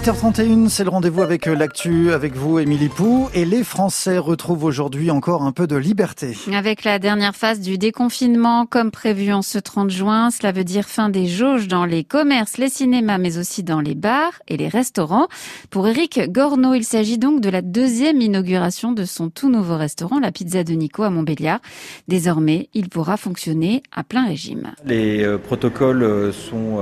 [0.00, 3.28] 8h31, c'est le rendez-vous avec euh, l'actu, avec vous, Émilie Pou.
[3.34, 6.34] Et les Français retrouvent aujourd'hui encore un peu de liberté.
[6.54, 10.86] Avec la dernière phase du déconfinement, comme prévu en ce 30 juin, cela veut dire
[10.86, 14.68] fin des jauges dans les commerces, les cinémas, mais aussi dans les bars et les
[14.68, 15.28] restaurants.
[15.68, 20.18] Pour Eric Gorneau, il s'agit donc de la deuxième inauguration de son tout nouveau restaurant,
[20.18, 21.60] la Pizza de Nico à Montbéliard.
[22.08, 24.72] Désormais, il pourra fonctionner à plein régime.
[24.86, 26.80] Les euh, protocoles euh, sont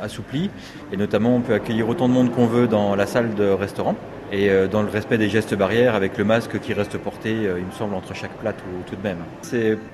[0.00, 0.50] assouplis
[0.92, 3.96] et notamment on peut accueillir autant de monde qu'on veut dans la salle de restaurant
[4.32, 7.58] et euh, dans le respect des gestes barrières avec le masque qui reste porté, euh,
[7.58, 9.18] il me semble, entre chaque plat tout, tout de même.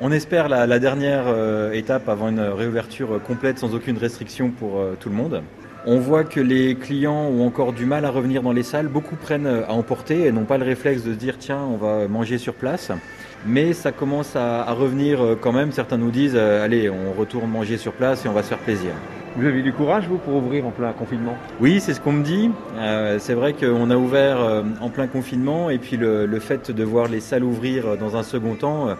[0.00, 5.09] On espère la, dernière euh, étape avant une réouverture complète sans aucune restriction pour tout
[5.10, 5.42] le monde.
[5.86, 8.88] On voit que les clients ont encore du mal à revenir dans les salles.
[8.88, 12.06] Beaucoup prennent à emporter et n'ont pas le réflexe de se dire tiens, on va
[12.06, 12.92] manger sur place.
[13.46, 15.73] Mais ça commence à revenir quand même.
[15.73, 18.92] Certains nous disent allez, on retourne manger sur place et on va se faire plaisir.
[19.36, 21.36] Vous avez du courage, vous, pour ouvrir en plein confinement?
[21.60, 22.50] Oui, c'est ce qu'on me dit.
[22.76, 26.82] Euh, c'est vrai qu'on a ouvert euh, en plein confinement et puis le, fait de
[26.82, 28.95] voir les salles ouvrir dans un second temps, euh,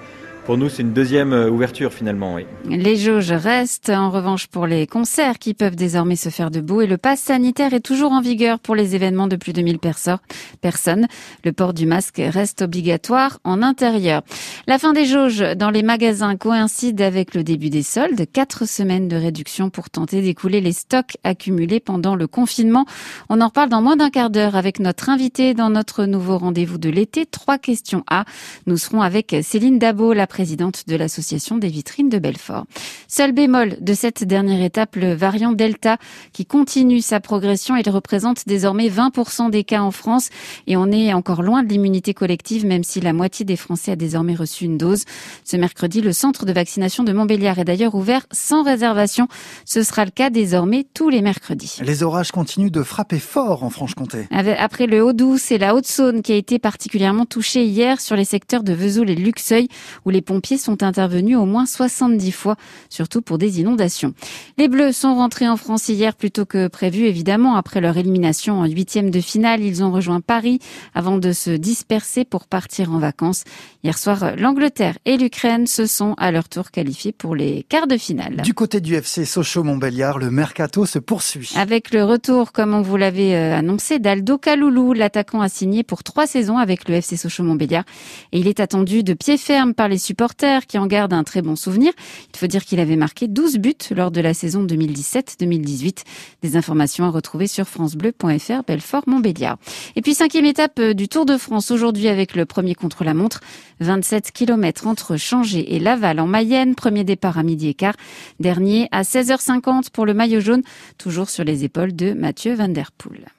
[0.45, 2.35] pour nous, c'est une deuxième euh, ouverture finalement.
[2.35, 2.47] Oui.
[2.65, 6.87] Les jauges restent en revanche pour les concerts qui peuvent désormais se faire debout et
[6.87, 11.07] le pass sanitaire est toujours en vigueur pour les événements de plus de 1000 personnes.
[11.45, 14.23] Le port du masque reste obligatoire en intérieur.
[14.67, 18.25] La fin des jauges dans les magasins coïncide avec le début des soldes.
[18.33, 22.87] Quatre semaines de réduction pour tenter d'écouler les stocks accumulés pendant le confinement.
[23.29, 26.79] On en reparle dans moins d'un quart d'heure avec notre invité dans notre nouveau rendez-vous
[26.79, 27.27] de l'été.
[27.27, 28.25] Trois questions A.
[28.67, 32.65] Nous serons avec Céline Dabo, la présidente de l'association des vitrines de Belfort.
[33.09, 35.99] Seul bémol de cette dernière étape, le variant Delta
[36.33, 37.77] qui continue sa progression.
[37.77, 40.31] Il représente désormais 20% des cas en France
[40.67, 43.97] et on est encore loin de l'immunité collective même si la moitié des Français a
[43.97, 45.05] désormais reçu une dose.
[45.45, 49.29] Ce mercredi, le centre de vaccination de Montbéliard est d'ailleurs ouvert sans réservation.
[49.67, 51.79] Ce sera le cas désormais tous les mercredis.
[51.83, 54.29] Les orages continuent de frapper fort en Franche-Comté.
[54.31, 58.63] Après le Haut-Doubs et la Haute-Saône qui a été particulièrement touchée hier sur les secteurs
[58.63, 59.69] de Vesoul et Luxeuil
[60.05, 62.57] où les les pompiers sont intervenus au moins 70 fois,
[62.91, 64.13] surtout pour des inondations.
[64.59, 68.67] Les Bleus sont rentrés en France hier plutôt que prévu, évidemment, après leur élimination en
[68.67, 69.63] huitième de finale.
[69.63, 70.59] Ils ont rejoint Paris
[70.95, 73.45] avant de se disperser pour partir en vacances.
[73.83, 77.97] Hier soir, l'Angleterre et l'Ukraine se sont à leur tour qualifiés pour les quarts de
[77.97, 78.43] finale.
[78.43, 81.55] Du côté du FC Sochaux-Montbéliard, le mercato se poursuit.
[81.57, 86.05] Avec le retour, comme on vous l'avait euh, annoncé, d'Aldo Kaloulou, l'attaquant a signé pour
[86.05, 87.85] trois saisons avec le FC Sochaux-Montbéliard
[88.33, 91.41] et il est attendu de pied ferme par les supporters qui en gardent un très
[91.41, 91.93] bon souvenir.
[92.35, 95.99] Il faut dire qu'il avait marqué 12 buts lors de la saison 2017-2018.
[96.43, 99.59] Des informations à retrouver sur francebleu.fr Belfort-Montbéliard.
[99.95, 103.41] Et puis cinquième étape euh, du Tour de France aujourd'hui avec le premier contre-la-montre.
[103.79, 106.75] 27 km entre Changé et Laval en Mayenne.
[106.75, 107.95] Premier départ à midi et quart.
[108.41, 110.63] Dernier à 16h50 pour le maillot jaune,
[110.99, 113.31] toujours sur les épaules de Mathieu Van Der Poel.